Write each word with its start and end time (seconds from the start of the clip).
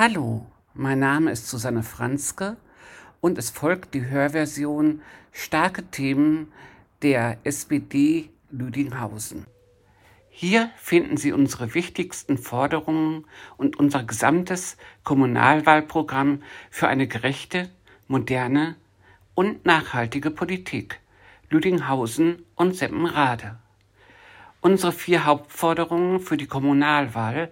Hallo, 0.00 0.46
mein 0.74 1.00
Name 1.00 1.32
ist 1.32 1.48
Susanne 1.48 1.82
Franzke 1.82 2.56
und 3.20 3.36
es 3.36 3.50
folgt 3.50 3.94
die 3.94 4.06
Hörversion 4.06 5.02
Starke 5.32 5.90
Themen 5.90 6.52
der 7.02 7.38
SPD 7.42 8.30
Lüdinghausen. 8.48 9.48
Hier 10.30 10.70
finden 10.76 11.16
Sie 11.16 11.32
unsere 11.32 11.74
wichtigsten 11.74 12.38
Forderungen 12.38 13.24
und 13.56 13.76
unser 13.76 14.04
gesamtes 14.04 14.76
Kommunalwahlprogramm 15.02 16.44
für 16.70 16.86
eine 16.86 17.08
gerechte, 17.08 17.68
moderne 18.06 18.76
und 19.34 19.66
nachhaltige 19.66 20.30
Politik. 20.30 21.00
Lüdinghausen 21.50 22.44
und 22.54 22.76
Seppenrade. 22.76 23.58
Unsere 24.60 24.92
vier 24.92 25.24
Hauptforderungen 25.24 26.20
für 26.20 26.36
die 26.36 26.46
Kommunalwahl 26.46 27.50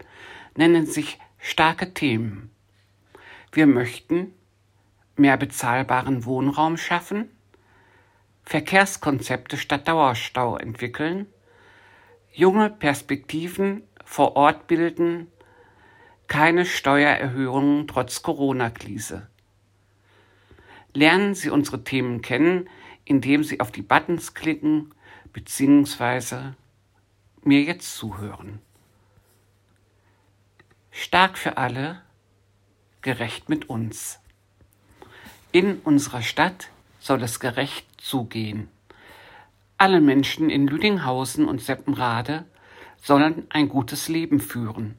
nennen 0.55 0.87
sich 0.87 1.19
starke 1.39 1.95
Themen. 1.95 2.51
Wir 3.53 3.67
möchten 3.67 4.33
mehr 5.17 5.37
bezahlbaren 5.37 6.25
Wohnraum 6.25 6.77
schaffen, 6.77 7.31
Verkehrskonzepte 8.43 9.57
statt 9.57 9.89
Dauerstau 9.89 10.57
entwickeln, 10.57 11.27
junge 12.33 12.71
Perspektiven 12.71 13.83
vor 14.05 14.37
Ort 14.37 14.67
bilden, 14.67 15.27
keine 16.29 16.65
Steuererhöhungen 16.65 17.89
trotz 17.89 18.23
Corona-Krise. 18.23 19.29
Lernen 20.93 21.35
Sie 21.35 21.51
unsere 21.51 21.85
Themen 21.85 22.23
kennen, 22.23 22.69
indem 23.05 23.45
Sie 23.45 23.61
auf 23.61 23.71
die 23.71 23.83
Buttons 23.83 24.35
klicken 24.35 24.95
bzw. 25.33 26.53
mir 27.43 27.63
jetzt 27.63 27.97
zuhören. 27.97 28.61
Stark 30.99 31.37
für 31.37 31.59
alle, 31.59 32.01
gerecht 33.03 33.51
mit 33.51 33.69
uns. 33.69 34.19
In 35.53 35.79
unserer 35.81 36.23
Stadt 36.23 36.71
soll 37.01 37.23
es 37.23 37.39
gerecht 37.39 37.87
zugehen. 38.01 38.71
Alle 39.77 40.01
Menschen 40.01 40.49
in 40.49 40.67
Lüdinghausen 40.67 41.47
und 41.47 41.61
Seppenrade 41.61 42.47
sollen 42.97 43.47
ein 43.51 43.69
gutes 43.69 44.09
Leben 44.09 44.41
führen. 44.41 44.97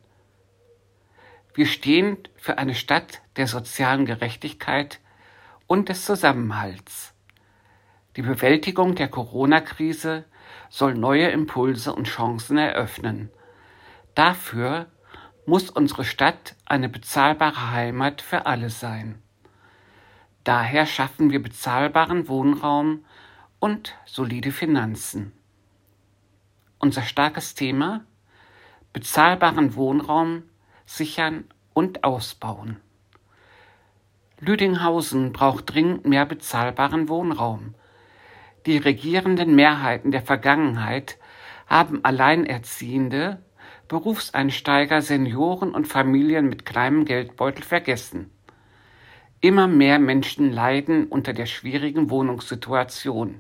Wir 1.56 1.66
stehen 1.66 2.20
für 2.36 2.60
eine 2.60 2.76
Stadt 2.76 3.24
der 3.36 3.48
sozialen 3.48 4.06
Gerechtigkeit 4.06 5.00
und 5.66 5.90
des 5.90 6.06
Zusammenhalts. 6.06 7.16
Die 8.18 8.22
Bewältigung 8.22 8.94
der 8.94 9.08
Corona-Krise 9.08 10.26
soll 10.70 10.94
neue 10.94 11.30
Impulse 11.30 11.92
und 11.92 12.08
Chancen 12.08 12.60
eröffnen. 12.60 13.32
Dafür 14.14 14.92
muss 15.48 15.70
unsere 15.70 16.04
Stadt 16.04 16.56
eine 16.66 16.90
bezahlbare 16.90 17.72
Heimat 17.72 18.22
für 18.22 18.46
alle 18.46 18.70
sein. 18.70 19.22
Daher 20.44 20.86
schaffen 20.86 21.32
wir 21.32 21.42
bezahlbaren 21.42 22.28
Wohnraum 22.28 23.06
und 23.60 23.96
solide 24.06 24.52
Finanzen. 24.52 25.32
Unser 26.80 27.04
starkes 27.04 27.56
Thema 27.56 28.04
bezahlbaren 28.92 29.76
Wohnraum 29.76 30.44
sichern 30.86 31.46
und 31.74 32.04
ausbauen. 32.04 32.82
Lüdinghausen 34.42 35.32
braucht 35.32 35.74
dringend 35.74 36.06
mehr 36.06 36.26
bezahlbaren 36.26 37.08
Wohnraum. 37.08 37.74
Die 38.66 38.78
regierenden 38.78 39.56
Mehrheiten 39.56 40.12
der 40.12 40.22
Vergangenheit 40.24 41.18
haben 41.68 42.04
Alleinerziehende 42.04 43.42
Berufseinsteiger, 43.88 45.02
Senioren 45.02 45.74
und 45.74 45.88
Familien 45.88 46.50
mit 46.50 46.66
kleinem 46.66 47.06
Geldbeutel 47.06 47.64
vergessen. 47.64 48.30
Immer 49.40 49.68
mehr 49.68 50.00
Menschen 50.00 50.52
leiden 50.52 51.08
unter 51.08 51.32
der 51.32 51.46
schwierigen 51.46 52.10
Wohnungssituation. 52.10 53.40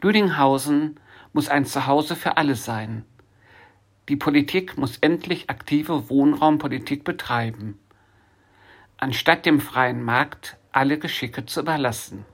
Lüdinghausen 0.00 0.98
muss 1.32 1.48
ein 1.48 1.66
Zuhause 1.66 2.16
für 2.16 2.36
alle 2.36 2.56
sein. 2.56 3.04
Die 4.08 4.16
Politik 4.16 4.76
muss 4.76 4.96
endlich 4.98 5.50
aktive 5.50 6.10
Wohnraumpolitik 6.10 7.04
betreiben, 7.04 7.78
anstatt 8.96 9.46
dem 9.46 9.60
freien 9.60 10.02
Markt 10.02 10.56
alle 10.72 10.98
Geschicke 10.98 11.46
zu 11.46 11.60
überlassen. 11.60 12.24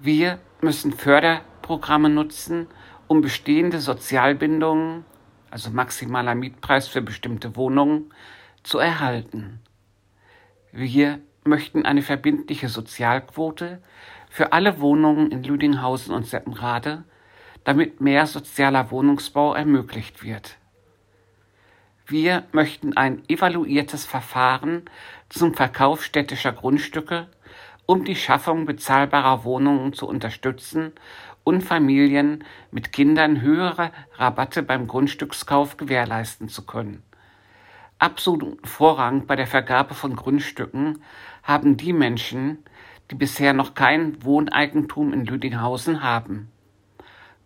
Wir 0.00 0.40
müssen 0.62 0.92
Förderprogramme 0.92 2.08
nutzen, 2.08 2.66
um 3.10 3.22
bestehende 3.22 3.80
Sozialbindungen, 3.80 5.04
also 5.50 5.70
maximaler 5.70 6.36
Mietpreis 6.36 6.86
für 6.86 7.02
bestimmte 7.02 7.56
Wohnungen, 7.56 8.14
zu 8.62 8.78
erhalten. 8.78 9.58
Wir 10.70 11.18
möchten 11.42 11.84
eine 11.84 12.02
verbindliche 12.02 12.68
Sozialquote 12.68 13.82
für 14.28 14.52
alle 14.52 14.78
Wohnungen 14.78 15.32
in 15.32 15.42
Lüdinghausen 15.42 16.14
und 16.14 16.24
Seppenrade, 16.24 17.02
damit 17.64 18.00
mehr 18.00 18.26
sozialer 18.26 18.92
Wohnungsbau 18.92 19.54
ermöglicht 19.54 20.22
wird. 20.22 20.56
Wir 22.06 22.44
möchten 22.52 22.96
ein 22.96 23.28
evaluiertes 23.28 24.04
Verfahren 24.04 24.84
zum 25.28 25.54
Verkauf 25.54 26.04
städtischer 26.04 26.52
Grundstücke, 26.52 27.26
um 27.86 28.04
die 28.04 28.14
Schaffung 28.14 28.66
bezahlbarer 28.66 29.42
Wohnungen 29.42 29.94
zu 29.94 30.06
unterstützen 30.06 30.92
und 31.44 31.62
Familien 31.62 32.44
mit 32.70 32.92
Kindern 32.92 33.40
höhere 33.40 33.92
Rabatte 34.16 34.62
beim 34.62 34.86
Grundstückskauf 34.86 35.76
gewährleisten 35.76 36.48
zu 36.48 36.66
können. 36.66 37.02
Absoluten 37.98 38.64
Vorrang 38.66 39.26
bei 39.26 39.36
der 39.36 39.46
Vergabe 39.46 39.94
von 39.94 40.16
Grundstücken 40.16 41.02
haben 41.42 41.76
die 41.76 41.92
Menschen, 41.92 42.58
die 43.10 43.14
bisher 43.14 43.52
noch 43.52 43.74
kein 43.74 44.24
Wohneigentum 44.24 45.12
in 45.12 45.26
Lüdinghausen 45.26 46.02
haben. 46.02 46.50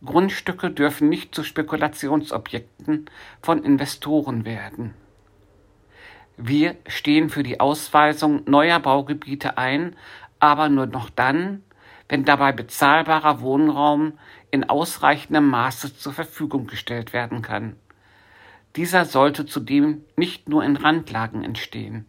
Grundstücke 0.05 0.71
dürfen 0.71 1.09
nicht 1.09 1.35
zu 1.35 1.43
Spekulationsobjekten 1.43 3.07
von 3.41 3.65
Investoren 3.65 4.45
werden. 4.45 4.95
Wir 6.37 6.77
stehen 6.87 7.31
für 7.31 7.43
die 7.43 7.61
Ausweisung 7.61 8.43
neuer 8.47 8.81
Baugebiete 8.81 9.57
ein, 9.57 9.97
aber 10.41 10.69
nur 10.69 10.87
noch 10.87 11.09
dann, 11.09 11.63
wenn 12.09 12.25
dabei 12.25 12.53
bezahlbarer 12.53 13.41
Wohnraum 13.41 14.19
in 14.51 14.69
ausreichendem 14.69 15.49
Maße 15.49 15.97
zur 15.97 16.13
Verfügung 16.13 16.67
gestellt 16.67 17.13
werden 17.13 17.43
kann. 17.43 17.77
Dieser 18.77 19.05
sollte 19.05 19.47
zudem 19.47 20.05
nicht 20.17 20.49
nur 20.49 20.65
in 20.65 20.77
Randlagen 20.77 21.45
entstehen. 21.45 22.07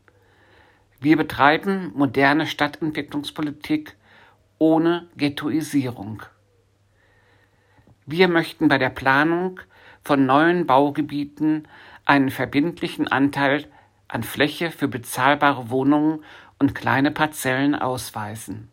Wir 0.99 1.17
betreiben 1.17 1.91
moderne 1.95 2.47
Stadtentwicklungspolitik 2.47 3.95
ohne 4.57 5.07
Ghettoisierung. 5.17 6.23
Wir 8.05 8.27
möchten 8.27 8.67
bei 8.67 8.77
der 8.77 8.89
Planung 8.89 9.59
von 10.03 10.25
neuen 10.25 10.65
Baugebieten 10.65 11.67
einen 12.05 12.29
verbindlichen 12.29 13.07
Anteil 13.07 13.67
an 14.07 14.23
Fläche 14.23 14.71
für 14.71 14.87
bezahlbare 14.87 15.69
Wohnungen 15.69 16.23
und 16.59 16.75
kleine 16.75 17.11
Parzellen 17.11 17.75
ausweisen. 17.75 18.69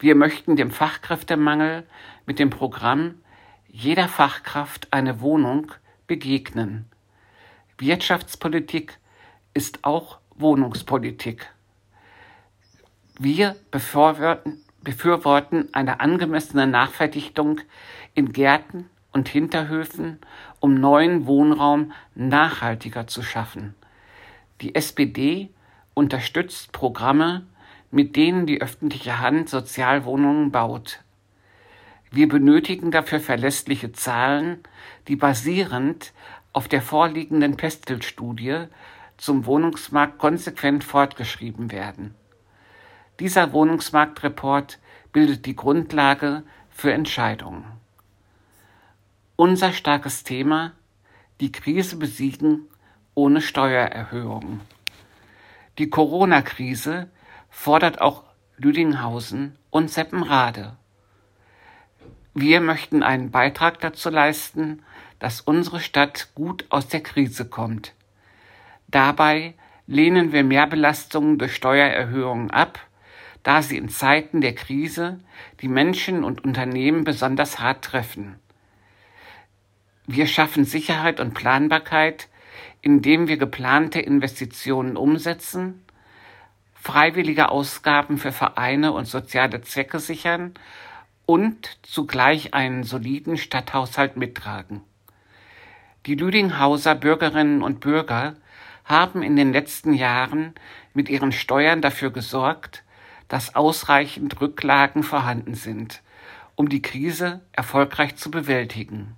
Wir 0.00 0.14
möchten 0.14 0.56
dem 0.56 0.70
Fachkräftemangel 0.70 1.86
mit 2.24 2.38
dem 2.38 2.48
Programm 2.48 3.16
Jeder 3.68 4.08
Fachkraft 4.08 4.88
eine 4.92 5.20
Wohnung 5.20 5.72
begegnen. 6.06 6.86
Wirtschaftspolitik 7.76 8.98
ist 9.52 9.84
auch 9.84 10.18
Wohnungspolitik. 10.34 11.52
Wir 13.18 13.56
befürworten 13.70 15.68
eine 15.72 16.00
angemessene 16.00 16.66
Nachverdichtung 16.66 17.60
in 18.14 18.32
Gärten 18.32 18.88
und 19.12 19.28
Hinterhöfen, 19.28 20.18
um 20.60 20.80
neuen 20.80 21.26
Wohnraum 21.26 21.92
nachhaltiger 22.14 23.06
zu 23.06 23.22
schaffen. 23.22 23.74
Die 24.62 24.74
SPD 24.74 25.50
unterstützt 25.92 26.72
Programme 26.72 27.44
mit 27.90 28.16
denen 28.16 28.46
die 28.46 28.60
öffentliche 28.60 29.18
Hand 29.20 29.48
Sozialwohnungen 29.48 30.50
baut. 30.50 31.00
Wir 32.10 32.28
benötigen 32.28 32.90
dafür 32.90 33.20
verlässliche 33.20 33.92
Zahlen, 33.92 34.60
die 35.08 35.16
basierend 35.16 36.12
auf 36.52 36.68
der 36.68 36.82
vorliegenden 36.82 37.56
Pestel-Studie 37.56 38.64
zum 39.16 39.46
Wohnungsmarkt 39.46 40.18
konsequent 40.18 40.82
fortgeschrieben 40.82 41.70
werden. 41.70 42.14
Dieser 43.20 43.52
Wohnungsmarktreport 43.52 44.78
bildet 45.12 45.46
die 45.46 45.54
Grundlage 45.54 46.42
für 46.70 46.92
Entscheidungen. 46.92 47.64
Unser 49.36 49.72
starkes 49.72 50.24
Thema 50.24 50.72
die 51.40 51.52
Krise 51.52 51.96
besiegen 51.96 52.66
ohne 53.14 53.40
Steuererhöhungen. 53.40 54.60
Die 55.78 55.88
Corona-Krise 55.88 57.08
fordert 57.50 58.00
auch 58.00 58.24
Lüdinghausen 58.56 59.56
und 59.70 59.90
Seppenrade. 59.90 60.76
Wir 62.34 62.60
möchten 62.60 63.02
einen 63.02 63.30
Beitrag 63.30 63.80
dazu 63.80 64.08
leisten, 64.08 64.82
dass 65.18 65.40
unsere 65.40 65.80
Stadt 65.80 66.28
gut 66.34 66.64
aus 66.70 66.88
der 66.88 67.02
Krise 67.02 67.44
kommt. 67.44 67.92
Dabei 68.88 69.54
lehnen 69.86 70.32
wir 70.32 70.44
Mehrbelastungen 70.44 71.38
durch 71.38 71.54
Steuererhöhungen 71.54 72.50
ab, 72.50 72.78
da 73.42 73.62
sie 73.62 73.76
in 73.76 73.88
Zeiten 73.88 74.40
der 74.40 74.54
Krise 74.54 75.20
die 75.60 75.68
Menschen 75.68 76.24
und 76.24 76.44
Unternehmen 76.44 77.04
besonders 77.04 77.58
hart 77.58 77.84
treffen. 77.84 78.38
Wir 80.06 80.26
schaffen 80.26 80.64
Sicherheit 80.64 81.20
und 81.20 81.34
Planbarkeit, 81.34 82.28
indem 82.82 83.28
wir 83.28 83.36
geplante 83.36 84.00
Investitionen 84.00 84.96
umsetzen, 84.96 85.82
freiwillige 86.80 87.50
Ausgaben 87.50 88.16
für 88.16 88.32
Vereine 88.32 88.92
und 88.92 89.04
soziale 89.04 89.60
Zwecke 89.60 90.00
sichern 90.00 90.54
und 91.26 91.78
zugleich 91.82 92.54
einen 92.54 92.84
soliden 92.84 93.36
Stadthaushalt 93.36 94.16
mittragen. 94.16 94.80
Die 96.06 96.14
Lüdinghauser 96.14 96.94
Bürgerinnen 96.94 97.62
und 97.62 97.80
Bürger 97.80 98.34
haben 98.84 99.22
in 99.22 99.36
den 99.36 99.52
letzten 99.52 99.92
Jahren 99.92 100.54
mit 100.94 101.10
ihren 101.10 101.32
Steuern 101.32 101.82
dafür 101.82 102.10
gesorgt, 102.10 102.82
dass 103.28 103.54
ausreichend 103.54 104.40
Rücklagen 104.40 105.02
vorhanden 105.02 105.54
sind, 105.54 106.02
um 106.56 106.68
die 106.68 106.82
Krise 106.82 107.42
erfolgreich 107.52 108.16
zu 108.16 108.30
bewältigen. 108.30 109.16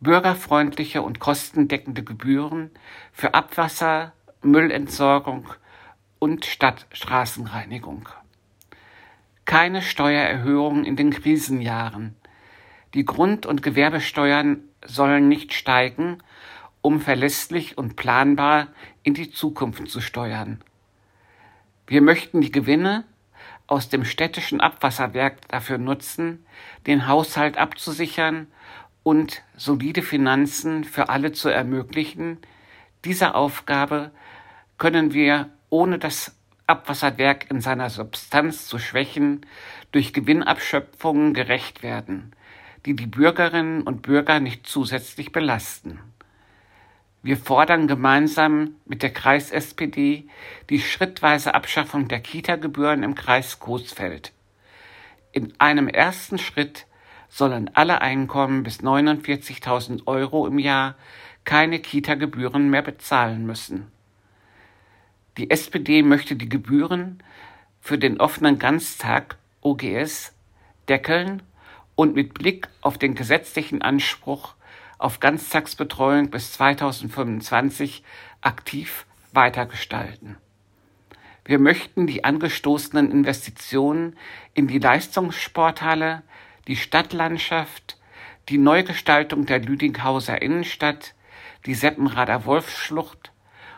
Bürgerfreundliche 0.00 1.00
und 1.00 1.18
kostendeckende 1.18 2.04
Gebühren 2.04 2.70
für 3.12 3.32
Abwasser, 3.32 4.12
Müllentsorgung 4.42 5.48
und 6.18 6.44
Stadtstraßenreinigung. 6.44 8.08
Keine 9.44 9.82
Steuererhöhungen 9.82 10.84
in 10.84 10.96
den 10.96 11.10
Krisenjahren. 11.10 12.16
Die 12.94 13.04
Grund- 13.04 13.46
und 13.46 13.62
Gewerbesteuern 13.62 14.62
sollen 14.84 15.28
nicht 15.28 15.52
steigen, 15.52 16.18
um 16.82 17.00
verlässlich 17.00 17.76
und 17.78 17.96
planbar 17.96 18.68
in 19.02 19.14
die 19.14 19.30
Zukunft 19.30 19.88
zu 19.88 20.00
steuern. 20.00 20.62
Wir 21.86 22.02
möchten 22.02 22.40
die 22.40 22.52
Gewinne 22.52 23.04
aus 23.66 23.88
dem 23.88 24.04
städtischen 24.04 24.60
Abwasserwerk 24.60 25.48
dafür 25.48 25.78
nutzen, 25.78 26.44
den 26.86 27.06
Haushalt 27.06 27.58
abzusichern 27.58 28.46
und 29.02 29.42
solide 29.56 30.02
Finanzen 30.02 30.84
für 30.84 31.08
alle 31.08 31.32
zu 31.32 31.48
ermöglichen. 31.48 32.38
Dieser 33.04 33.34
Aufgabe 33.34 34.10
können 34.78 35.12
wir, 35.12 35.50
ohne 35.70 35.98
das 35.98 36.36
Abwasserwerk 36.66 37.50
in 37.50 37.60
seiner 37.60 37.90
Substanz 37.90 38.66
zu 38.66 38.78
schwächen, 38.78 39.46
durch 39.92 40.12
Gewinnabschöpfungen 40.12 41.32
gerecht 41.32 41.82
werden, 41.82 42.32
die 42.84 42.96
die 42.96 43.06
Bürgerinnen 43.06 43.82
und 43.82 44.02
Bürger 44.02 44.40
nicht 44.40 44.66
zusätzlich 44.66 45.32
belasten. 45.32 46.00
Wir 47.22 47.36
fordern 47.36 47.88
gemeinsam 47.88 48.76
mit 48.84 49.02
der 49.02 49.12
Kreis-SPD 49.12 50.28
die 50.70 50.80
schrittweise 50.80 51.54
Abschaffung 51.54 52.06
der 52.08 52.20
Kita-Gebühren 52.20 53.02
im 53.02 53.14
Kreis 53.14 53.58
Coesfeld. 53.58 54.32
In 55.32 55.52
einem 55.58 55.88
ersten 55.88 56.38
Schritt 56.38 56.86
sollen 57.28 57.70
alle 57.74 58.00
Einkommen 58.00 58.62
bis 58.62 58.80
49.000 58.80 60.06
Euro 60.06 60.46
im 60.46 60.58
Jahr 60.58 60.94
keine 61.44 61.80
Kita-Gebühren 61.80 62.70
mehr 62.70 62.82
bezahlen 62.82 63.44
müssen. 63.44 63.90
Die 65.38 65.50
SPD 65.50 66.02
möchte 66.02 66.34
die 66.34 66.48
Gebühren 66.48 67.22
für 67.80 67.98
den 67.98 68.20
offenen 68.20 68.58
Ganztag 68.58 69.36
OGS 69.60 70.32
deckeln 70.88 71.42
und 71.94 72.14
mit 72.14 72.32
Blick 72.32 72.68
auf 72.80 72.96
den 72.96 73.14
gesetzlichen 73.14 73.82
Anspruch 73.82 74.54
auf 74.98 75.20
Ganztagsbetreuung 75.20 76.30
bis 76.30 76.52
2025 76.52 78.02
aktiv 78.40 79.04
weitergestalten. 79.32 80.38
Wir 81.44 81.58
möchten 81.58 82.06
die 82.06 82.24
angestoßenen 82.24 83.10
Investitionen 83.10 84.16
in 84.54 84.68
die 84.68 84.78
Leistungssporthalle, 84.78 86.22
die 86.66 86.76
Stadtlandschaft, 86.76 87.98
die 88.48 88.58
Neugestaltung 88.58 89.44
der 89.44 89.58
Lüdinghauser 89.58 90.40
Innenstadt, 90.40 91.14
die 91.66 91.74
Seppenrader 91.74 92.46
Wolfsschlucht 92.46 93.32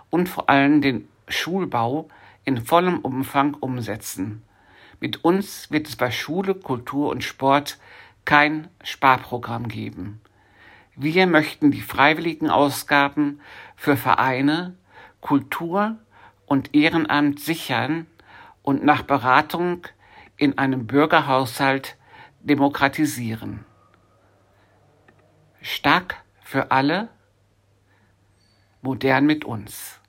und 0.08 0.28
vor 0.28 0.48
allem 0.48 0.80
den 0.80 1.08
Schulbau 1.28 2.08
in 2.44 2.64
vollem 2.64 2.98
Umfang 3.00 3.54
umsetzen. 3.54 4.42
Mit 5.00 5.24
uns 5.24 5.70
wird 5.70 5.88
es 5.88 5.96
bei 5.96 6.10
Schule, 6.10 6.54
Kultur 6.54 7.10
und 7.10 7.22
Sport 7.22 7.78
kein 8.24 8.68
Sparprogramm 8.82 9.68
geben. 9.68 10.20
Wir 10.96 11.26
möchten 11.26 11.70
die 11.70 11.80
freiwilligen 11.80 12.50
Ausgaben 12.50 13.40
für 13.76 13.96
Vereine, 13.96 14.76
Kultur 15.20 15.96
und 16.46 16.74
Ehrenamt 16.74 17.38
sichern 17.40 18.06
und 18.62 18.84
nach 18.84 19.02
Beratung 19.02 19.86
in 20.36 20.58
einem 20.58 20.86
Bürgerhaushalt 20.86 21.96
demokratisieren. 22.40 23.64
Stark 25.60 26.16
für 26.42 26.70
alle, 26.70 27.08
modern 28.82 29.26
mit 29.26 29.44
uns. 29.44 30.00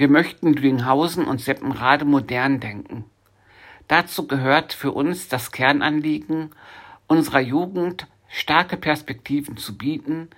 Wir 0.00 0.08
möchten 0.08 0.54
Lüdinghausen 0.54 1.26
und 1.26 1.42
Seppenrade 1.42 2.06
modern 2.06 2.58
denken. 2.58 3.04
Dazu 3.86 4.26
gehört 4.26 4.72
für 4.72 4.92
uns 4.92 5.28
das 5.28 5.52
Kernanliegen 5.52 6.52
unserer 7.06 7.40
Jugend 7.40 8.06
starke 8.26 8.78
Perspektiven 8.78 9.58
zu 9.58 9.76
bieten. 9.76 10.30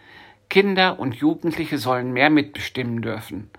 Kinder 0.50 0.98
und 0.98 1.14
Jugendliche 1.14 1.78
sollen 1.78 2.12
mehr 2.12 2.28
mitbestimmen 2.28 3.02
dürfen, 3.02 3.50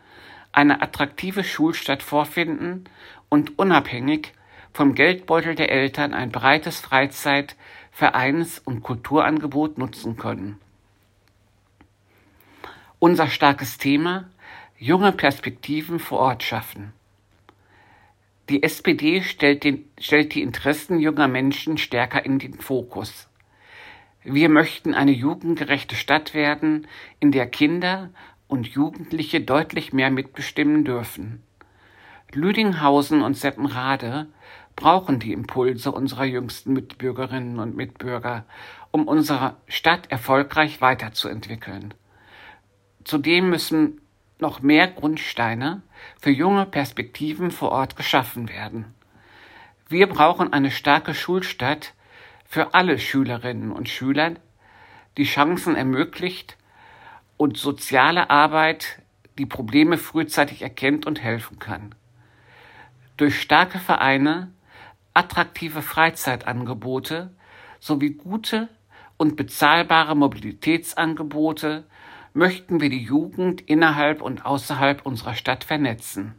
eine 0.51 0.81
attraktive 0.81 1.45
Schulstadt 1.45 2.03
vorfinden 2.03 2.83
und 3.29 3.57
unabhängig 3.57 4.33
vom 4.73 4.95
Geldbeutel 4.95 5.55
der 5.55 5.71
Eltern 5.71 6.13
ein 6.13 6.33
breites 6.33 6.81
Freizeit-, 6.81 7.55
Vereins- 7.91 8.59
und 8.59 8.83
Kulturangebot 8.83 9.77
nutzen 9.77 10.17
können. 10.17 10.59
Unser 12.99 13.27
starkes 13.27 13.77
Thema 13.77 14.25
junge 14.83 15.13
Perspektiven 15.13 15.97
vor 15.97 16.19
Ort 16.19 16.43
schaffen. 16.43 16.91
Die 18.49 18.63
SPD 18.63 19.21
stellt, 19.21 19.63
den, 19.63 19.85
stellt 19.97 20.35
die 20.35 20.41
Interessen 20.41 20.99
junger 20.99 21.29
Menschen 21.29 21.77
stärker 21.77 22.25
in 22.25 22.37
den 22.37 22.55
Fokus. 22.55 23.29
Wir 24.25 24.49
möchten 24.49 24.93
eine 24.93 25.13
jugendgerechte 25.13 25.95
Stadt 25.95 26.33
werden, 26.33 26.85
in 27.21 27.31
der 27.31 27.47
Kinder 27.47 28.09
und 28.49 28.67
Jugendliche 28.67 29.39
deutlich 29.39 29.93
mehr 29.93 30.11
mitbestimmen 30.11 30.83
dürfen. 30.83 31.43
Lüdinghausen 32.33 33.21
und 33.21 33.37
Seppenrade 33.37 34.27
brauchen 34.75 35.17
die 35.19 35.31
Impulse 35.31 35.93
unserer 35.93 36.25
jüngsten 36.25 36.73
Mitbürgerinnen 36.73 37.57
und 37.59 37.77
Mitbürger, 37.77 38.43
um 38.91 39.07
unsere 39.07 39.55
Stadt 39.65 40.11
erfolgreich 40.11 40.81
weiterzuentwickeln. 40.81 41.93
Zudem 43.05 43.49
müssen 43.49 44.01
noch 44.43 44.61
mehr 44.61 44.87
Grundsteine 44.87 45.81
für 46.21 46.29
junge 46.29 46.67
Perspektiven 46.67 47.49
vor 47.49 47.71
Ort 47.71 47.95
geschaffen 47.95 48.49
werden. 48.49 48.93
Wir 49.89 50.07
brauchen 50.07 50.53
eine 50.53 50.69
starke 50.69 51.15
Schulstadt, 51.15 51.93
für 52.45 52.75
alle 52.75 52.99
Schülerinnen 52.99 53.71
und 53.71 53.89
Schüler 53.89 54.33
die 55.17 55.23
Chancen 55.23 55.75
ermöglicht 55.75 56.57
und 57.37 57.57
soziale 57.57 58.29
Arbeit 58.29 59.01
die 59.39 59.47
Probleme 59.47 59.97
frühzeitig 59.97 60.61
erkennt 60.61 61.07
und 61.07 61.21
helfen 61.21 61.57
kann. 61.57 61.95
Durch 63.17 63.41
starke 63.41 63.79
Vereine, 63.79 64.51
attraktive 65.15 65.81
Freizeitangebote 65.81 67.31
sowie 67.79 68.11
gute 68.11 68.69
und 69.17 69.35
bezahlbare 69.35 70.15
Mobilitätsangebote 70.15 71.85
möchten 72.33 72.81
wir 72.81 72.89
die 72.89 73.03
Jugend 73.03 73.61
innerhalb 73.61 74.21
und 74.21 74.45
außerhalb 74.45 75.05
unserer 75.05 75.35
Stadt 75.35 75.63
vernetzen. 75.63 76.35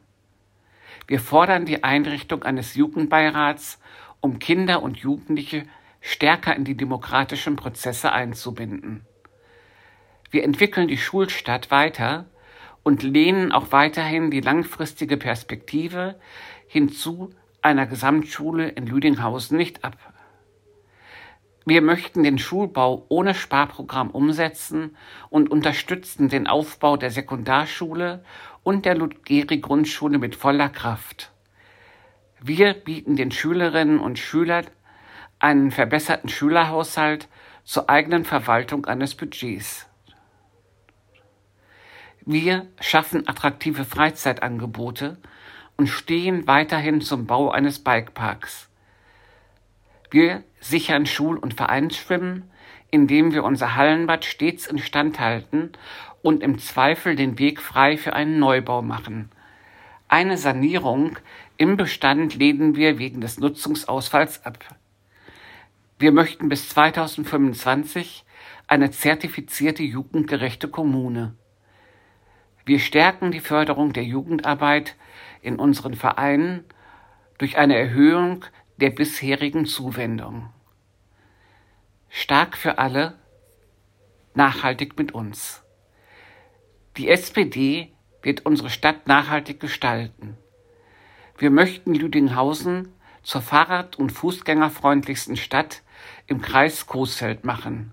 Wir 1.06 1.20
fordern 1.20 1.66
die 1.66 1.84
Einrichtung 1.84 2.42
eines 2.42 2.74
Jugendbeirats, 2.74 3.78
um 4.20 4.38
Kinder 4.38 4.82
und 4.82 4.98
Jugendliche 4.98 5.66
stärker 6.00 6.54
in 6.56 6.64
die 6.64 6.76
demokratischen 6.76 7.56
Prozesse 7.56 8.12
einzubinden. 8.12 9.06
Wir 10.30 10.44
entwickeln 10.44 10.88
die 10.88 10.98
Schulstadt 10.98 11.70
weiter 11.70 12.26
und 12.82 13.02
lehnen 13.02 13.52
auch 13.52 13.72
weiterhin 13.72 14.30
die 14.30 14.40
langfristige 14.40 15.16
Perspektive 15.16 16.16
hinzu 16.66 17.30
einer 17.62 17.86
Gesamtschule 17.86 18.68
in 18.68 18.86
Lüdinghausen 18.86 19.56
nicht 19.56 19.84
ab. 19.84 19.96
Wir 21.66 21.80
möchten 21.80 22.22
den 22.22 22.38
Schulbau 22.38 23.06
ohne 23.08 23.34
Sparprogramm 23.34 24.10
umsetzen 24.10 24.96
und 25.30 25.50
unterstützen 25.50 26.28
den 26.28 26.46
Aufbau 26.46 26.98
der 26.98 27.10
Sekundarschule 27.10 28.22
und 28.62 28.84
der 28.84 28.94
Ludgeri-Grundschule 28.96 30.18
mit 30.18 30.36
voller 30.36 30.68
Kraft. 30.68 31.32
Wir 32.42 32.74
bieten 32.74 33.16
den 33.16 33.30
Schülerinnen 33.30 33.98
und 33.98 34.18
Schülern 34.18 34.66
einen 35.38 35.70
verbesserten 35.70 36.28
Schülerhaushalt 36.28 37.28
zur 37.64 37.88
eigenen 37.88 38.26
Verwaltung 38.26 38.84
eines 38.84 39.14
Budgets. 39.14 39.86
Wir 42.26 42.66
schaffen 42.80 43.26
attraktive 43.26 43.84
Freizeitangebote 43.84 45.18
und 45.78 45.86
stehen 45.86 46.46
weiterhin 46.46 47.00
zum 47.00 47.26
Bau 47.26 47.50
eines 47.50 47.78
Bikeparks. 47.78 48.68
Wir 50.10 50.44
sichern 50.60 51.06
Schul- 51.06 51.38
und 51.38 51.54
Vereinsschwimmen, 51.54 52.50
indem 52.90 53.32
wir 53.32 53.44
unser 53.44 53.74
Hallenbad 53.74 54.24
stets 54.24 54.66
instand 54.66 55.18
halten 55.18 55.72
und 56.22 56.42
im 56.42 56.58
Zweifel 56.58 57.16
den 57.16 57.38
Weg 57.38 57.60
frei 57.60 57.96
für 57.96 58.14
einen 58.14 58.38
Neubau 58.38 58.82
machen. 58.82 59.30
Eine 60.08 60.38
Sanierung 60.38 61.18
im 61.56 61.76
Bestand 61.76 62.34
lehnen 62.36 62.76
wir 62.76 62.98
wegen 62.98 63.20
des 63.20 63.38
Nutzungsausfalls 63.38 64.44
ab. 64.44 64.58
Wir 65.98 66.12
möchten 66.12 66.48
bis 66.48 66.68
2025 66.70 68.24
eine 68.66 68.90
zertifizierte 68.90 69.82
jugendgerechte 69.82 70.68
Kommune. 70.68 71.34
Wir 72.64 72.78
stärken 72.78 73.30
die 73.30 73.40
Förderung 73.40 73.92
der 73.92 74.04
Jugendarbeit 74.04 74.96
in 75.42 75.56
unseren 75.56 75.94
Vereinen 75.94 76.64
durch 77.38 77.58
eine 77.58 77.76
Erhöhung 77.76 78.44
der 78.76 78.90
bisherigen 78.90 79.66
Zuwendung. 79.66 80.50
Stark 82.08 82.56
für 82.56 82.78
alle, 82.78 83.18
nachhaltig 84.34 84.98
mit 84.98 85.12
uns. 85.12 85.62
Die 86.96 87.08
SPD 87.08 87.92
wird 88.22 88.46
unsere 88.46 88.70
Stadt 88.70 89.06
nachhaltig 89.06 89.60
gestalten. 89.60 90.36
Wir 91.38 91.50
möchten 91.50 91.94
Lüdinghausen 91.94 92.92
zur 93.22 93.42
Fahrrad- 93.42 93.96
und 93.96 94.10
Fußgängerfreundlichsten 94.10 95.36
Stadt 95.36 95.82
im 96.26 96.40
Kreis 96.40 96.86
Coesfeld 96.86 97.44
machen. 97.44 97.92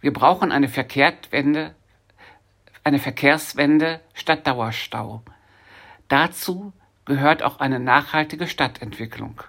Wir 0.00 0.12
brauchen 0.12 0.52
eine 0.52 0.68
Verkehrswende, 0.68 1.74
eine 2.82 2.98
Verkehrswende 2.98 4.00
statt 4.14 4.46
Dauerstau. 4.46 5.22
Dazu 6.08 6.72
gehört 7.04 7.42
auch 7.42 7.60
eine 7.60 7.78
nachhaltige 7.78 8.46
Stadtentwicklung. 8.46 9.42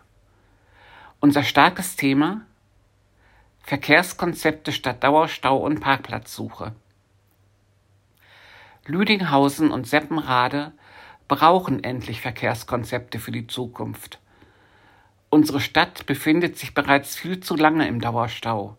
Unser 1.23 1.43
starkes 1.43 1.95
Thema 1.95 2.41
Verkehrskonzepte 3.61 4.73
statt 4.73 5.05
Dauerstau 5.05 5.55
und 5.55 5.79
Parkplatzsuche. 5.79 6.75
Lüdinghausen 8.85 9.71
und 9.71 9.87
Seppenrade 9.87 10.73
brauchen 11.29 11.81
endlich 11.81 12.19
Verkehrskonzepte 12.19 13.19
für 13.19 13.31
die 13.31 13.47
Zukunft. 13.47 14.19
Unsere 15.29 15.61
Stadt 15.61 16.05
befindet 16.07 16.57
sich 16.57 16.73
bereits 16.73 17.15
viel 17.15 17.39
zu 17.39 17.55
lange 17.55 17.87
im 17.87 18.01
Dauerstau. 18.01 18.75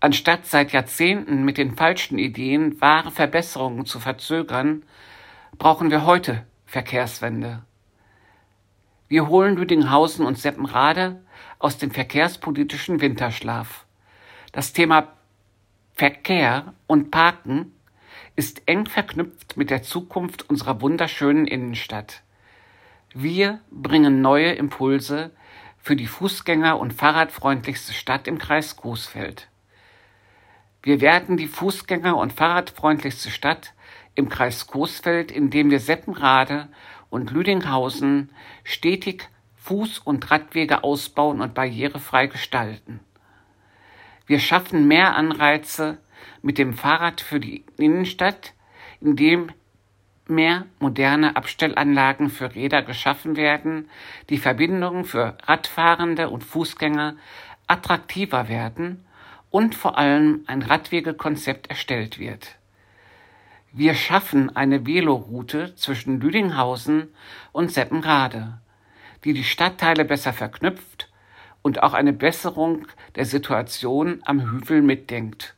Anstatt 0.00 0.44
seit 0.44 0.72
Jahrzehnten 0.72 1.46
mit 1.46 1.56
den 1.56 1.76
falschen 1.76 2.18
Ideen 2.18 2.78
wahre 2.82 3.10
Verbesserungen 3.10 3.86
zu 3.86 4.00
verzögern, 4.00 4.82
brauchen 5.56 5.90
wir 5.90 6.04
heute 6.04 6.44
Verkehrswende. 6.66 7.62
Wir 9.12 9.28
holen 9.28 9.56
Lüdinghausen 9.56 10.24
und 10.24 10.38
Seppenrade 10.38 11.20
aus 11.58 11.76
dem 11.76 11.90
verkehrspolitischen 11.90 13.02
Winterschlaf. 13.02 13.84
Das 14.52 14.72
Thema 14.72 15.08
Verkehr 15.92 16.72
und 16.86 17.10
Parken 17.10 17.74
ist 18.36 18.62
eng 18.64 18.86
verknüpft 18.86 19.58
mit 19.58 19.68
der 19.68 19.82
Zukunft 19.82 20.48
unserer 20.48 20.80
wunderschönen 20.80 21.46
Innenstadt. 21.46 22.22
Wir 23.12 23.60
bringen 23.70 24.22
neue 24.22 24.52
Impulse 24.52 25.30
für 25.76 25.94
die 25.94 26.08
Fußgänger- 26.08 26.78
und 26.78 26.94
Fahrradfreundlichste 26.94 27.92
Stadt 27.92 28.26
im 28.26 28.38
Kreis 28.38 28.76
Coesfeld. 28.76 29.48
Wir 30.82 31.02
werden 31.02 31.36
die 31.36 31.48
Fußgänger- 31.48 32.14
und 32.14 32.32
Fahrradfreundlichste 32.32 33.28
Stadt 33.28 33.74
im 34.14 34.30
Kreis 34.30 34.66
Coesfeld, 34.66 35.30
indem 35.30 35.70
wir 35.70 35.80
Seppenrade 35.80 36.68
und 37.12 37.30
Lüdinghausen 37.30 38.30
stetig 38.64 39.28
Fuß- 39.62 40.00
und 40.02 40.30
Radwege 40.30 40.82
ausbauen 40.82 41.42
und 41.42 41.52
barrierefrei 41.52 42.26
gestalten. 42.26 43.00
Wir 44.26 44.40
schaffen 44.40 44.88
mehr 44.88 45.14
Anreize 45.14 45.98
mit 46.40 46.56
dem 46.56 46.72
Fahrrad 46.72 47.20
für 47.20 47.38
die 47.38 47.66
Innenstadt, 47.76 48.54
indem 49.02 49.50
mehr 50.26 50.64
moderne 50.78 51.36
Abstellanlagen 51.36 52.30
für 52.30 52.54
Räder 52.54 52.80
geschaffen 52.80 53.36
werden, 53.36 53.90
die 54.30 54.38
Verbindungen 54.38 55.04
für 55.04 55.36
Radfahrende 55.42 56.30
und 56.30 56.42
Fußgänger 56.42 57.16
attraktiver 57.66 58.48
werden 58.48 59.04
und 59.50 59.74
vor 59.74 59.98
allem 59.98 60.44
ein 60.46 60.62
Radwegekonzept 60.62 61.68
erstellt 61.68 62.18
wird. 62.18 62.56
Wir 63.74 63.94
schaffen 63.94 64.54
eine 64.54 64.86
Veloroute 64.86 65.74
zwischen 65.76 66.20
Lüdinghausen 66.20 67.08
und 67.52 67.72
Seppenrade, 67.72 68.60
die 69.24 69.32
die 69.32 69.44
Stadtteile 69.44 70.04
besser 70.04 70.34
verknüpft 70.34 71.10
und 71.62 71.82
auch 71.82 71.94
eine 71.94 72.12
Besserung 72.12 72.86
der 73.14 73.24
Situation 73.24 74.20
am 74.26 74.40
Hügel 74.40 74.82
mitdenkt. 74.82 75.54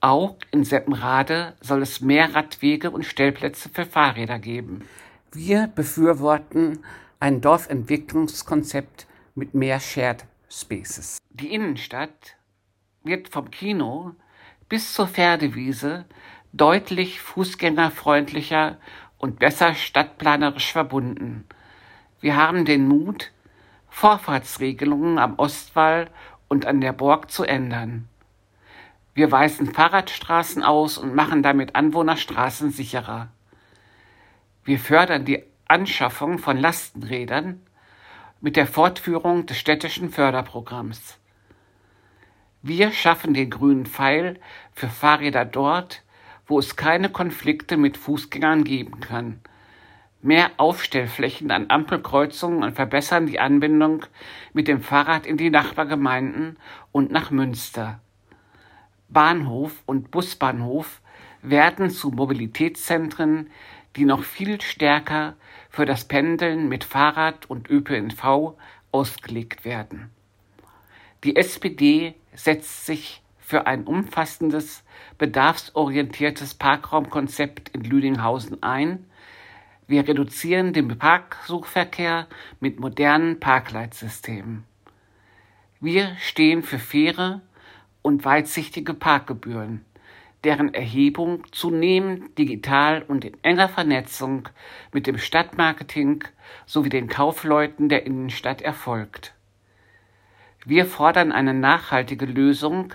Auch 0.00 0.36
in 0.52 0.64
Seppenrade 0.64 1.54
soll 1.60 1.82
es 1.82 2.00
mehr 2.00 2.34
Radwege 2.34 2.90
und 2.90 3.04
Stellplätze 3.04 3.68
für 3.68 3.84
Fahrräder 3.84 4.38
geben. 4.38 4.86
Wir 5.32 5.66
befürworten 5.66 6.78
ein 7.20 7.42
Dorfentwicklungskonzept 7.42 9.06
mit 9.34 9.52
mehr 9.52 9.80
Shared 9.80 10.24
Spaces. 10.48 11.18
Die 11.28 11.52
Innenstadt 11.52 12.36
wird 13.04 13.28
vom 13.28 13.50
Kino 13.50 14.14
bis 14.68 14.94
zur 14.94 15.08
Pferdewiese 15.08 16.06
deutlich 16.56 17.20
fußgängerfreundlicher 17.20 18.76
und 19.18 19.38
besser 19.38 19.74
stadtplanerisch 19.74 20.72
verbunden. 20.72 21.46
Wir 22.20 22.36
haben 22.36 22.64
den 22.64 22.88
Mut, 22.88 23.32
Vorfahrtsregelungen 23.88 25.18
am 25.18 25.38
Ostwall 25.38 26.08
und 26.48 26.66
an 26.66 26.80
der 26.80 26.92
Borg 26.92 27.30
zu 27.30 27.44
ändern. 27.44 28.08
Wir 29.14 29.32
weisen 29.32 29.72
Fahrradstraßen 29.72 30.62
aus 30.62 30.98
und 30.98 31.14
machen 31.14 31.42
damit 31.42 31.74
Anwohnerstraßen 31.74 32.70
sicherer. 32.70 33.28
Wir 34.64 34.78
fördern 34.78 35.24
die 35.24 35.42
Anschaffung 35.68 36.38
von 36.38 36.58
Lastenrädern 36.58 37.62
mit 38.40 38.56
der 38.56 38.66
Fortführung 38.66 39.46
des 39.46 39.58
städtischen 39.58 40.10
Förderprogramms. 40.10 41.18
Wir 42.62 42.92
schaffen 42.92 43.32
den 43.32 43.48
grünen 43.48 43.86
Pfeil 43.86 44.38
für 44.72 44.88
Fahrräder 44.88 45.44
dort, 45.44 46.02
wo 46.46 46.58
es 46.58 46.76
keine 46.76 47.08
Konflikte 47.08 47.76
mit 47.76 47.96
Fußgängern 47.96 48.64
geben 48.64 49.00
kann. 49.00 49.40
Mehr 50.22 50.50
Aufstellflächen 50.56 51.50
an 51.50 51.66
Ampelkreuzungen 51.68 52.62
und 52.62 52.74
verbessern 52.74 53.26
die 53.26 53.38
Anbindung 53.38 54.06
mit 54.52 54.68
dem 54.68 54.80
Fahrrad 54.80 55.26
in 55.26 55.36
die 55.36 55.50
Nachbargemeinden 55.50 56.56
und 56.92 57.10
nach 57.10 57.30
Münster. 57.30 58.00
Bahnhof 59.08 59.82
und 59.86 60.10
Busbahnhof 60.10 61.00
werden 61.42 61.90
zu 61.90 62.10
Mobilitätszentren, 62.10 63.50
die 63.94 64.04
noch 64.04 64.24
viel 64.24 64.60
stärker 64.60 65.34
für 65.70 65.86
das 65.86 66.06
Pendeln 66.06 66.68
mit 66.68 66.84
Fahrrad 66.84 67.48
und 67.48 67.70
ÖPNV 67.70 68.54
ausgelegt 68.92 69.64
werden. 69.64 70.10
Die 71.24 71.36
SPD 71.36 72.14
setzt 72.34 72.86
sich 72.86 73.22
für 73.46 73.68
ein 73.68 73.84
umfassendes, 73.84 74.82
bedarfsorientiertes 75.18 76.54
Parkraumkonzept 76.54 77.68
in 77.68 77.84
Lüdinghausen 77.84 78.60
ein. 78.64 79.06
Wir 79.86 80.08
reduzieren 80.08 80.72
den 80.72 80.98
Parksuchverkehr 80.98 82.26
mit 82.58 82.80
modernen 82.80 83.38
Parkleitsystemen. 83.38 84.64
Wir 85.78 86.16
stehen 86.18 86.64
für 86.64 86.80
faire 86.80 87.40
und 88.02 88.24
weitsichtige 88.24 88.94
Parkgebühren, 88.94 89.84
deren 90.42 90.74
Erhebung 90.74 91.44
zunehmend 91.52 92.36
digital 92.38 93.04
und 93.06 93.24
in 93.24 93.36
enger 93.44 93.68
Vernetzung 93.68 94.48
mit 94.90 95.06
dem 95.06 95.18
Stadtmarketing 95.18 96.24
sowie 96.66 96.88
den 96.88 97.06
Kaufleuten 97.06 97.88
der 97.88 98.06
Innenstadt 98.06 98.60
erfolgt. 98.60 99.34
Wir 100.64 100.84
fordern 100.84 101.30
eine 101.30 101.54
nachhaltige 101.54 102.26
Lösung 102.26 102.92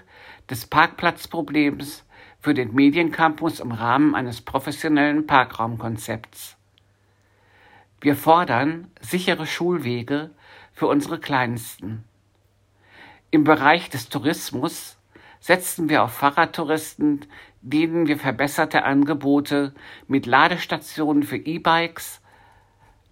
des 0.49 0.65
Parkplatzproblems 0.65 2.05
für 2.39 2.53
den 2.53 2.73
Mediencampus 2.73 3.59
im 3.59 3.71
Rahmen 3.71 4.15
eines 4.15 4.41
professionellen 4.41 5.27
Parkraumkonzepts. 5.27 6.57
Wir 8.01 8.15
fordern 8.15 8.89
sichere 8.99 9.45
Schulwege 9.45 10.31
für 10.73 10.87
unsere 10.87 11.19
Kleinsten. 11.19 12.03
Im 13.29 13.43
Bereich 13.43 13.89
des 13.89 14.09
Tourismus 14.09 14.97
setzen 15.39 15.87
wir 15.87 16.03
auf 16.03 16.13
Fahrradtouristen, 16.13 17.27
denen 17.61 18.07
wir 18.07 18.17
verbesserte 18.17 18.83
Angebote 18.83 19.75
mit 20.07 20.25
Ladestationen 20.25 21.21
für 21.21 21.37
E-Bikes. 21.37 22.21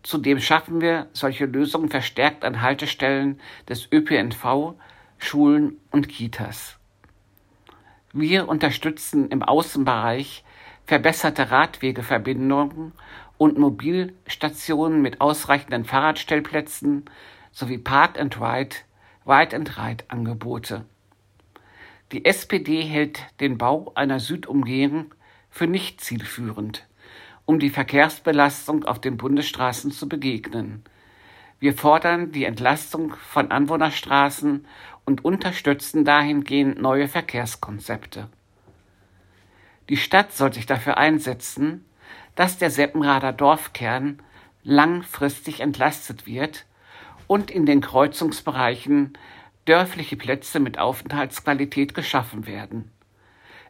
Zudem 0.01 0.39
schaffen 0.39 0.81
wir 0.81 1.07
solche 1.13 1.45
Lösungen 1.45 1.89
verstärkt 1.89 2.43
an 2.43 2.61
Haltestellen 2.63 3.39
des 3.67 3.91
ÖPNV, 3.91 4.73
Schulen 5.19 5.77
und 5.91 6.09
Kitas. 6.09 6.78
Wir 8.11 8.49
unterstützen 8.49 9.29
im 9.29 9.43
Außenbereich 9.43 10.43
verbesserte 10.87 11.51
Radwegeverbindungen 11.51 12.93
und 13.37 13.59
Mobilstationen 13.59 15.03
mit 15.03 15.21
ausreichenden 15.21 15.85
Fahrradstellplätzen 15.85 17.05
sowie 17.51 17.77
Park 17.77 18.19
and 18.19 18.41
Ride, 18.41 18.75
Ride 19.27 19.55
and 19.55 19.77
Ride 19.77 20.05
Angebote. 20.07 20.85
Die 22.11 22.25
SPD 22.25 22.81
hält 22.81 23.21
den 23.39 23.59
Bau 23.59 23.91
einer 23.93 24.19
Südumgehung 24.19 25.13
für 25.51 25.67
nicht 25.67 26.01
zielführend, 26.01 26.87
um 27.45 27.59
die 27.59 27.69
Verkehrsbelastung 27.69 28.85
auf 28.85 28.99
den 28.99 29.17
Bundesstraßen 29.17 29.91
zu 29.91 30.09
begegnen. 30.09 30.83
Wir 31.59 31.73
fordern 31.73 32.31
die 32.31 32.45
Entlastung 32.45 33.15
von 33.15 33.51
Anwohnerstraßen 33.51 34.65
und 35.05 35.25
unterstützen 35.25 36.05
dahingehend 36.05 36.81
neue 36.81 37.07
Verkehrskonzepte. 37.07 38.29
Die 39.89 39.97
Stadt 39.97 40.31
soll 40.31 40.53
sich 40.53 40.65
dafür 40.65 40.97
einsetzen, 40.97 41.83
dass 42.35 42.57
der 42.57 42.69
Seppenrader 42.69 43.33
Dorfkern 43.33 44.21
langfristig 44.63 45.59
entlastet 45.59 46.25
wird 46.25 46.65
und 47.27 47.51
in 47.51 47.65
den 47.65 47.81
Kreuzungsbereichen 47.81 49.17
dörfliche 49.65 50.15
Plätze 50.15 50.59
mit 50.59 50.79
Aufenthaltsqualität 50.79 51.93
geschaffen 51.93 52.47
werden. 52.47 52.91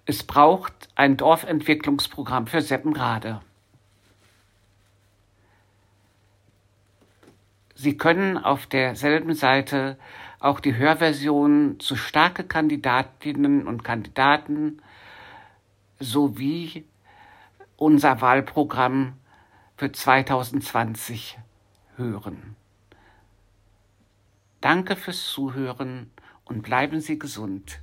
Es 0.06 0.24
braucht 0.24 0.90
ein 0.96 1.18
Dorfentwicklungsprogramm 1.18 2.48
für 2.48 2.62
Seppenrade. 2.62 3.42
Sie 7.82 7.96
können 7.96 8.38
auf 8.38 8.68
derselben 8.68 9.34
Seite 9.34 9.98
auch 10.42 10.60
die 10.60 10.76
Hörversion 10.76 11.80
zu 11.80 11.96
starke 11.96 12.44
Kandidatinnen 12.44 13.66
und 13.68 13.86
Kandidaten 13.86 14.82
sowie 15.98 16.86
unser 17.78 18.20
Wahlprogramm 18.20 19.14
für 19.78 19.94
2020 19.94 21.40
hören. 21.96 22.58
Danke 24.60 24.98
fürs 24.98 25.28
Zuhören 25.28 26.12
und 26.44 26.64
bleiben 26.64 27.00
Sie 27.00 27.18
gesund. 27.18 27.80